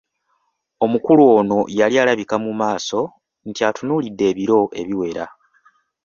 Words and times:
Omukulu 0.85 1.23
ono 1.39 1.59
yali 1.79 1.95
alabika 2.01 2.35
ku 2.43 2.51
maaso 2.61 3.01
nti 3.49 3.61
atunuulidde 3.69 4.23
ebiro 4.31 4.59
ebiwera. 4.81 5.25